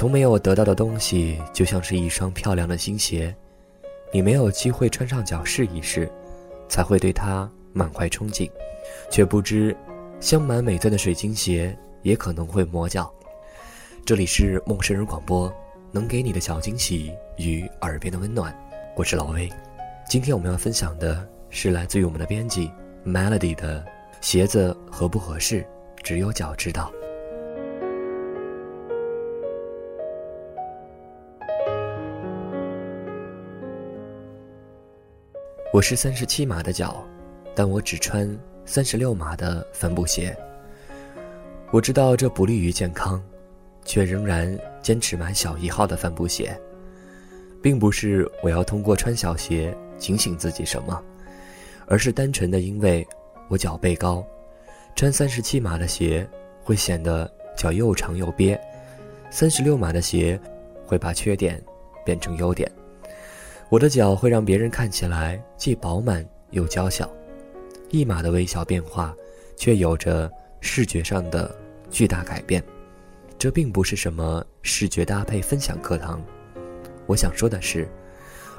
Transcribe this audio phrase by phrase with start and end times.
[0.00, 3.36] 从没有得到的东西，就像是一双漂亮的新鞋，
[4.10, 6.10] 你没有机会穿上脚试一试，
[6.70, 8.50] 才会对它满怀憧憬，
[9.10, 9.76] 却不知，
[10.18, 13.12] 镶满美钻的水晶鞋也可能会磨脚。
[14.02, 15.54] 这里是陌生人广播，
[15.92, 18.58] 能给你的小惊喜与耳边的温暖，
[18.96, 19.50] 我是老魏。
[20.08, 22.72] 今天我们要分享的是来自于我们的编辑
[23.04, 23.84] Melody 的
[24.22, 25.62] 鞋子合不合适，
[26.02, 26.90] 只有脚知道。
[35.80, 37.02] 我是三十七码的脚，
[37.54, 40.36] 但我只穿三十六码的帆布鞋。
[41.70, 43.18] 我知道这不利于健康，
[43.86, 46.54] 却仍然坚持买小一号的帆布鞋，
[47.62, 51.02] 并不是我要通过穿小鞋警醒自己什么，
[51.86, 53.08] 而是单纯的因为
[53.48, 54.22] 我脚背高，
[54.94, 56.28] 穿三十七码的鞋
[56.62, 58.60] 会显得脚又长又憋，
[59.30, 60.38] 三十六码的鞋
[60.84, 61.58] 会把缺点
[62.04, 62.70] 变成优点。
[63.70, 67.08] 我的脚会让别人看起来既饱满又娇小，
[67.90, 69.14] 一码的微小变化，
[69.56, 70.28] 却有着
[70.60, 71.54] 视觉上的
[71.88, 72.60] 巨大改变。
[73.38, 76.20] 这并不是什么视觉搭配分享课堂，
[77.06, 77.88] 我想说的是，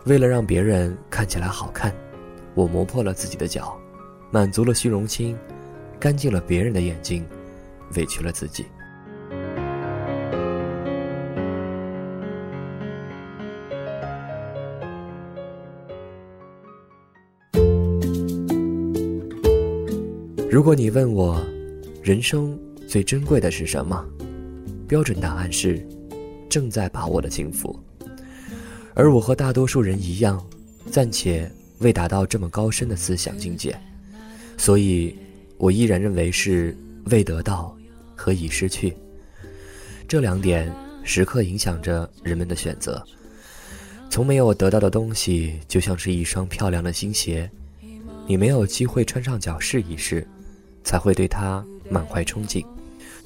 [0.05, 1.93] 为了让别人看起来好看，
[2.55, 3.77] 我磨破了自己的脚，
[4.31, 5.37] 满足了虚荣心，
[5.99, 7.27] 干净了别人的眼睛，
[7.97, 8.65] 委屈了自己。
[20.51, 21.41] 如果你问我，
[22.03, 24.05] 人生最珍贵的是什么？
[24.85, 25.81] 标准答案是，
[26.49, 27.73] 正在把握的幸福。
[28.93, 30.45] 而我和大多数人一样，
[30.91, 31.49] 暂且
[31.79, 33.79] 未达到这么高深的思想境界，
[34.57, 35.15] 所以，
[35.55, 37.73] 我依然认为是未得到
[38.13, 38.93] 和已失去
[40.05, 40.69] 这两点
[41.01, 43.01] 时刻影响着人们的选择。
[44.09, 47.49] 从没有得到的东西，就像是一双漂亮的新鞋，
[48.27, 50.27] 你没有机会穿上脚试一试。
[50.83, 52.65] 才会对它满怀憧憬，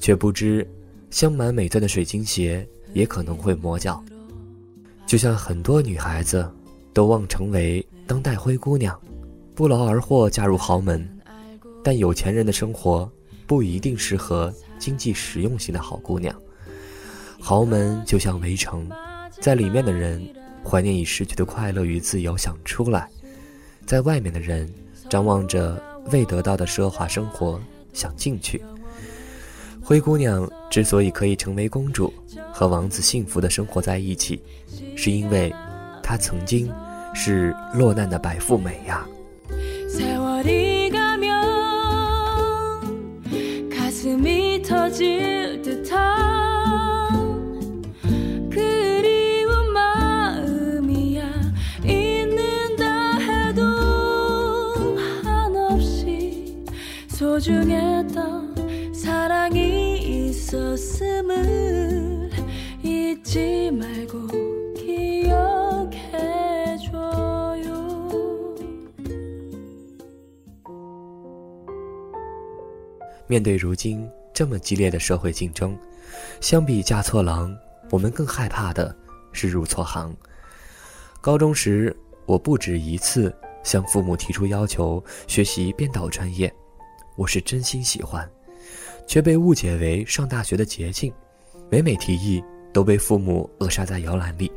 [0.00, 0.68] 却不知，
[1.10, 4.02] 镶满美钻的水晶鞋也可能会磨脚。
[5.06, 6.48] 就像很多女孩子，
[6.92, 8.98] 都望成为当代灰姑娘，
[9.54, 11.08] 不劳而获嫁入豪门。
[11.82, 13.10] 但有钱人的生活
[13.46, 16.34] 不一定适合经济实用型的好姑娘。
[17.40, 18.90] 豪门就像围城，
[19.40, 20.20] 在里面的人
[20.64, 23.08] 怀念已失去的快乐与自由，想出来；
[23.86, 24.68] 在外面的人
[25.08, 25.80] 张望着。
[26.10, 27.60] 未得到的奢华生活，
[27.92, 28.62] 想进去。
[29.82, 32.12] 灰姑娘之所以可以成为公主，
[32.52, 34.42] 和王子幸福的生活在一起，
[34.96, 35.54] 是因为
[36.02, 36.72] 她曾经
[37.14, 39.06] 是落难的白富美呀。
[73.28, 75.78] 面对如今这么激烈的社会竞争，
[76.40, 77.56] 相比嫁错郎，
[77.90, 78.96] 我们更害怕的
[79.30, 80.12] 是入错行。
[81.20, 86.52] 高中时，我不止一次向父母提出要求学习编导专业，
[87.16, 88.28] 我是真心喜欢，
[89.06, 91.12] 却被误解为上大学的捷径。
[91.70, 94.52] 每每提议，都被父母扼杀在摇篮里。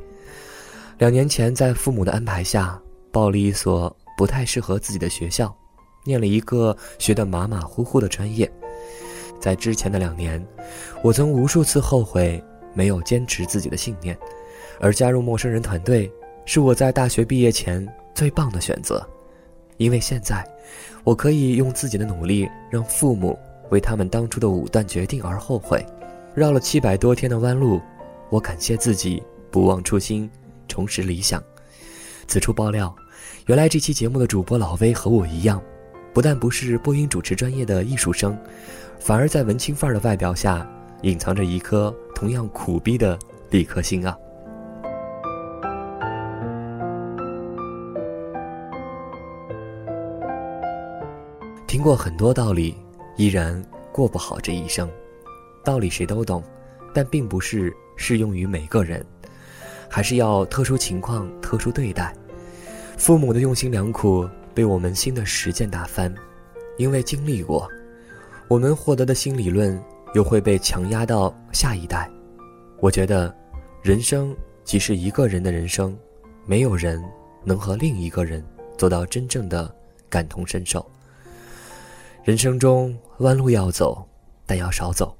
[0.97, 2.79] 两年前，在父母的安排下，
[3.11, 5.55] 报了一所不太适合自己的学校，
[6.03, 8.51] 念了一个学得马马虎虎的专业。
[9.39, 10.45] 在之前的两年，
[11.01, 12.43] 我曾无数次后悔
[12.73, 14.17] 没有坚持自己的信念，
[14.81, 16.11] 而加入陌生人团队
[16.45, 19.01] 是我在大学毕业前最棒的选择，
[19.79, 20.45] 因为现在，
[21.05, 23.39] 我可以用自己的努力让父母
[23.69, 25.83] 为他们当初的武断决定而后悔。
[26.35, 27.81] 绕了七百多天的弯路，
[28.29, 30.29] 我感谢自己不忘初心，
[30.67, 31.41] 重拾理想。
[32.27, 32.93] 此处爆料，
[33.47, 35.61] 原来这期节目的主播老威和我一样，
[36.13, 38.37] 不但不是播音主持专业的艺术生。
[38.99, 40.69] 反而在文青范儿的外表下，
[41.03, 43.17] 隐藏着一颗同样苦逼的
[43.49, 44.15] 理科心啊！
[51.69, 52.75] 听过很多道理，
[53.15, 54.89] 依然过不好这一生。
[55.63, 56.43] 道理谁都懂，
[56.95, 59.05] 但并不是适用于每个人，
[59.87, 62.11] 还是要特殊情况特殊对待。
[62.97, 66.11] 父母的用心良苦被我们新的实践打翻，
[66.79, 67.69] 因为经历过。
[68.47, 69.79] 我们获得的新理论
[70.15, 72.09] 又会被强压到下一代，
[72.79, 73.31] 我觉得
[73.83, 75.95] 人生即是一个人的人生，
[76.47, 76.99] 没有人
[77.43, 78.43] 能和另一个人
[78.75, 79.71] 做到真正的
[80.09, 80.83] 感同身受。
[82.23, 84.05] 人生中弯路要走，
[84.45, 85.15] 但要少走。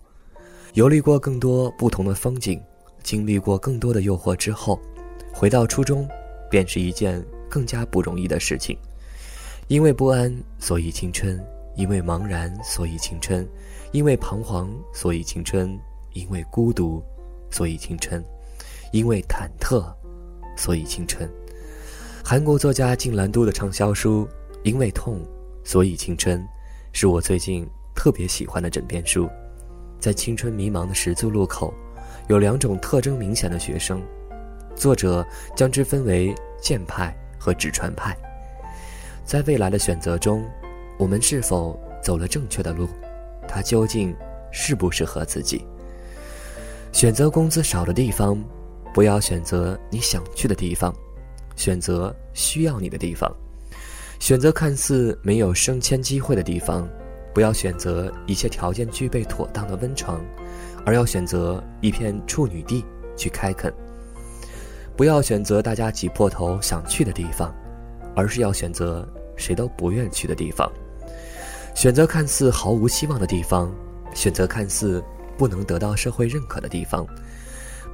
[0.73, 2.61] 游历过更多不同的风景，
[3.01, 4.77] 经历过更多的诱惑之后，
[5.33, 6.05] 回到初衷，
[6.51, 8.77] 便是一件更加不容易的事情。
[9.69, 11.39] 因为不安，所以青春；
[11.75, 13.45] 因为茫然，所以青春；
[13.93, 15.69] 因为彷徨，所以青春；
[16.11, 17.01] 因为孤独，
[17.49, 18.21] 所以青春；
[18.91, 19.85] 因为忐忑，
[20.57, 21.27] 所以青春。
[22.25, 24.25] 韩国作家静兰都的畅销书
[24.63, 25.25] 《因为痛，
[25.63, 26.39] 所以青春》，
[26.91, 29.29] 是我最近特别喜欢的枕边书。
[29.99, 31.73] 在青春迷茫的十字路口，
[32.27, 34.01] 有两种特征明显的学生，
[34.75, 35.25] 作者
[35.55, 38.15] 将之分为剑派和纸船派。
[39.25, 40.43] 在未来的选择中，
[40.97, 42.87] 我们是否走了正确的路？
[43.47, 44.15] 它究竟
[44.51, 45.65] 适不适合自己？
[46.91, 48.41] 选择工资少的地方，
[48.93, 50.93] 不要选择你想去的地方，
[51.55, 53.29] 选择需要你的地方；
[54.19, 56.87] 选择看似没有升迁机会的地方。
[57.33, 60.19] 不要选择一切条件具备妥当的温床，
[60.85, 62.83] 而要选择一片处女地
[63.15, 63.73] 去开垦。
[64.97, 67.55] 不要选择大家挤破头想去的地方，
[68.15, 69.07] 而是要选择
[69.37, 70.69] 谁都不愿去的地方。
[71.75, 73.73] 选择看似毫无希望的地方，
[74.13, 75.01] 选择看似
[75.37, 77.07] 不能得到社会认可的地方。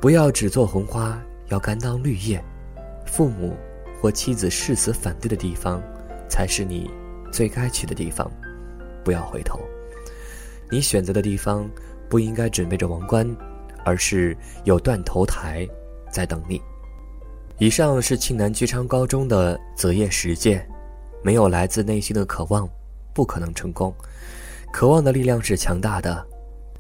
[0.01, 2.43] 不要只做红花，要甘当绿叶。
[3.05, 3.53] 父母
[4.01, 5.83] 或妻子誓死反对的地方，
[6.29, 6.89] 才是你
[7.31, 8.29] 最该去的地方。
[9.03, 9.59] 不要回头，
[10.71, 11.69] 你选择的地方
[12.09, 13.25] 不应该准备着王冠，
[13.83, 15.67] 而是有断头台
[16.11, 16.59] 在等你。
[17.59, 20.67] 以上是庆南居昌高中的择业实践，
[21.23, 22.67] 没有来自内心的渴望，
[23.13, 23.93] 不可能成功。
[24.73, 26.25] 渴望的力量是强大的，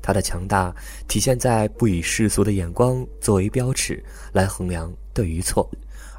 [0.01, 0.75] 它的强大
[1.07, 4.03] 体现在不以世俗的眼光作为标尺
[4.33, 5.69] 来衡量对与错，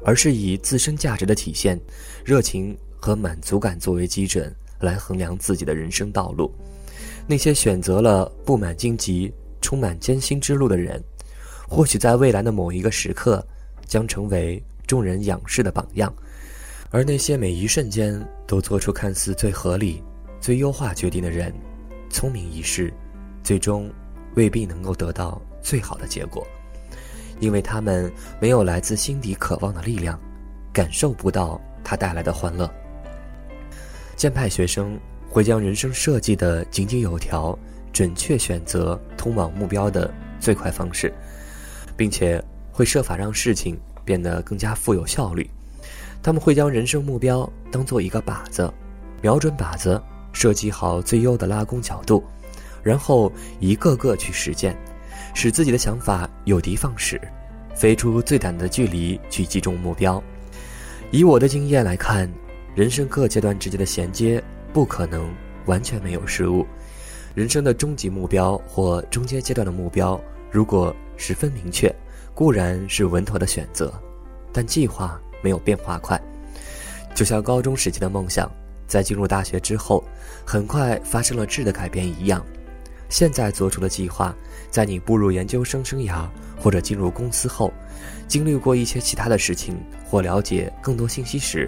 [0.03, 1.79] 而是以自身价值的体现、
[2.25, 4.53] 热情和满足感作为基准。
[4.79, 6.53] 来衡量自己的人生道路，
[7.25, 11.03] 那些选择了布满荆棘、充满艰辛之路的人，
[11.67, 13.43] 或许在未来的某一个时刻，
[13.87, 16.13] 将成为众人仰视的榜样；
[16.91, 20.03] 而那些每一瞬间都做出看似最合理、
[20.39, 21.51] 最优化决定的人，
[22.07, 22.93] 聪明一世，
[23.43, 23.89] 最终
[24.35, 26.45] 未必能够得到最好的结果，
[27.39, 30.19] 因为他们没有来自心底渴望的力量，
[30.71, 32.71] 感受不到它带来的欢乐。
[34.17, 34.99] 剑派学生
[35.29, 37.57] 会将人生设计的井井有条，
[37.93, 41.13] 准确选择通往目标的最快方式，
[41.95, 45.47] 并且会设法让事情变得更加富有效率。
[46.23, 48.73] 他们会将人生目标当做一个靶子，
[49.21, 50.01] 瞄准靶子，
[50.33, 52.23] 设计好最优的拉弓角度，
[52.81, 54.75] 然后一个个去实践，
[55.35, 57.21] 使自己的想法有的放矢，
[57.75, 60.21] 飞出最短的距离去击中目标。
[61.11, 62.27] 以我的经验来看。
[62.77, 64.39] 人生各阶段之间的衔接
[64.71, 65.33] 不可能
[65.65, 66.63] 完全没有失误。
[67.33, 70.21] 人生的终极目标或中间阶段的目标，
[70.51, 71.91] 如果十分明确，
[72.35, 73.91] 固然是稳妥的选择，
[74.53, 76.21] 但计划没有变化快。
[77.15, 78.47] 就像高中时期的梦想，
[78.85, 80.03] 在进入大学之后，
[80.45, 82.45] 很快发生了质的改变一样。
[83.09, 84.35] 现在做出的计划，
[84.69, 86.27] 在你步入研究生生涯
[86.59, 87.73] 或者进入公司后，
[88.27, 91.67] 经历过一些其他的事情或了解更多信息时。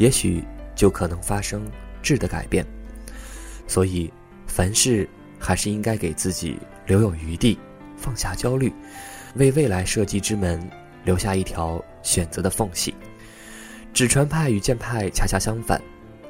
[0.00, 0.42] 也许
[0.74, 1.70] 就可能发生
[2.02, 2.64] 质的改变，
[3.66, 4.10] 所以
[4.46, 5.06] 凡事
[5.38, 7.58] 还是应该给自己留有余地，
[7.98, 8.72] 放下焦虑，
[9.34, 10.58] 为未来设计之门
[11.04, 12.94] 留下一条选择的缝隙。
[13.92, 15.78] 纸船派与剑派恰恰相反，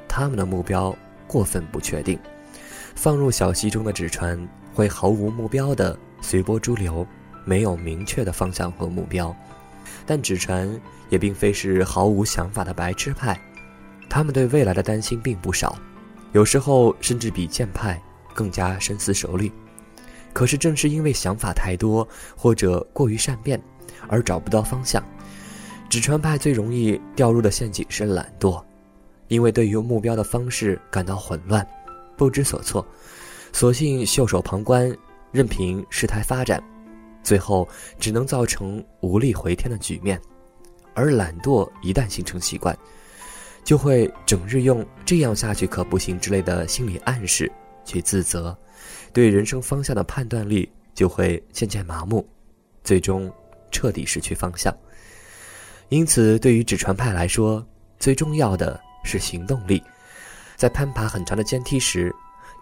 [0.05, 0.93] 他们的目标
[1.25, 2.19] 过分不确定，
[2.93, 4.37] 放入小溪中的纸船
[4.73, 7.07] 会毫无目标的随波逐流，
[7.45, 9.33] 没有明确的方向和目标。
[10.05, 10.69] 但纸船
[11.09, 13.39] 也并非是毫无想法的白痴派。
[14.11, 15.73] 他们对未来的担心并不少，
[16.33, 17.97] 有时候甚至比剑派
[18.35, 19.49] 更加深思熟虑。
[20.33, 23.57] 可是正是因为想法太多或者过于善变，
[24.09, 25.01] 而找不到方向。
[25.89, 28.61] 纸船派最容易掉入的陷阱是懒惰，
[29.29, 31.65] 因为对于目标的方式感到混乱，
[32.17, 32.85] 不知所措，
[33.53, 34.93] 索性袖手旁观，
[35.31, 36.61] 任凭事态发展，
[37.23, 37.65] 最后
[37.97, 40.19] 只能造成无力回天的局面。
[40.93, 42.77] 而懒惰一旦形成习惯，
[43.63, 47.51] 就会整日用“这样下去可不行”之类的心理暗示
[47.85, 48.57] 去自责，
[49.13, 52.27] 对人生方向的判断力就会渐渐麻木，
[52.83, 53.31] 最终
[53.71, 54.75] 彻底失去方向。
[55.89, 57.65] 因此，对于纸船派来说，
[57.99, 59.81] 最重要的是行动力。
[60.55, 62.13] 在攀爬很长的阶梯时，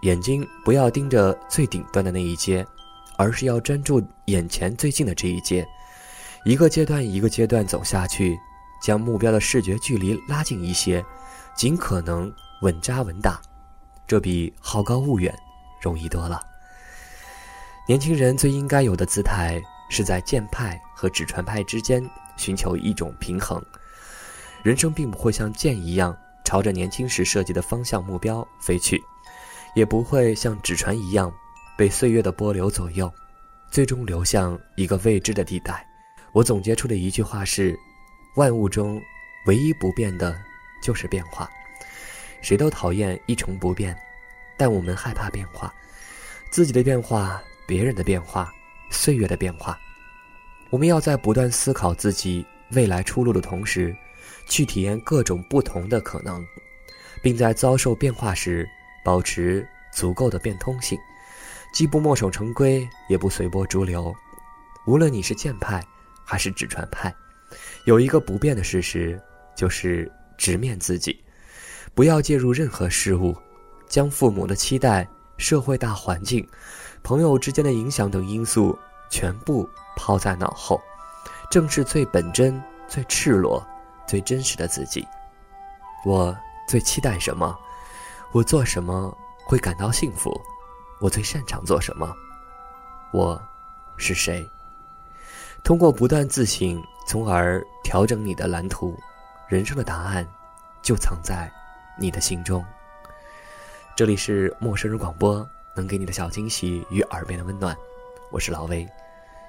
[0.01, 2.65] 眼睛不要盯着最顶端的那一阶，
[3.17, 5.67] 而是要专注眼前最近的这一阶。
[6.45, 8.39] 一个阶段一个阶段走下去，
[8.81, 11.03] 将目标的视觉距离拉近一些，
[11.55, 12.31] 尽可能
[12.61, 13.41] 稳扎稳打，
[14.07, 15.33] 这比好高骛远
[15.81, 16.41] 容易多了。
[17.87, 22.07] 年轻人最应该有的姿态，是在剑派和纸船派之间
[22.37, 23.63] 寻求一种平衡。
[24.61, 29.01] 人生并不会像剑一样朝着年轻时设计的方向目标飞去，
[29.73, 31.33] 也不会像纸船一样
[31.77, 33.11] 被岁月的波流左右，
[33.71, 35.85] 最终流向一个未知的地带。
[36.31, 37.75] 我总结出的一句话是：
[38.35, 39.01] 万物中
[39.45, 40.39] 唯一不变的，
[40.81, 41.49] 就是变化。
[42.41, 43.97] 谁都讨厌一成不变，
[44.57, 45.73] 但我们害怕变化，
[46.49, 48.53] 自己的变化，别人的变化，
[48.89, 49.79] 岁月的变化。
[50.69, 53.95] 我们要在不断思考自己未来出路的同时。
[54.47, 56.43] 去体验各种不同的可能，
[57.21, 58.67] 并在遭受变化时
[59.05, 60.97] 保持足够的变通性，
[61.71, 64.13] 既不墨守成规，也不随波逐流。
[64.85, 65.83] 无论你是剑派
[66.25, 67.13] 还是纸船派，
[67.85, 69.19] 有一个不变的事实，
[69.55, 71.23] 就是直面自己，
[71.93, 73.35] 不要介入任何事物，
[73.87, 75.07] 将父母的期待、
[75.37, 76.47] 社会大环境、
[77.03, 78.77] 朋友之间的影响等因素
[79.09, 80.81] 全部抛在脑后，
[81.49, 83.65] 正是最本真、最赤裸。
[84.07, 85.07] 最真实的自己，
[86.03, 86.35] 我
[86.67, 87.55] 最期待什么？
[88.31, 90.35] 我做什么会感到幸福？
[90.99, 92.11] 我最擅长做什么？
[93.13, 93.39] 我
[93.97, 94.43] 是谁？
[95.63, 98.95] 通过不断自省，从而调整你的蓝图，
[99.47, 100.23] 人生的答案
[100.83, 101.51] 就藏在
[101.97, 102.63] 你的心中。
[103.95, 105.43] 这里是陌生人广播，
[105.75, 107.75] 能给你的小惊喜与耳边的温暖。
[108.29, 108.87] 我是老威，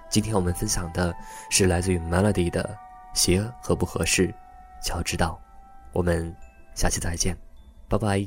[0.09, 1.15] 今天我们分享的
[1.51, 2.65] 是来自于 Melody 的
[3.19, 4.29] 《邪和不合适》。
[4.83, 5.39] 乔知道，
[5.93, 6.35] 我们
[6.75, 7.37] 下期再见，
[7.91, 8.27] 拜拜。